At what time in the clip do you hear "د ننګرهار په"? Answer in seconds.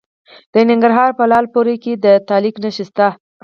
0.53-1.23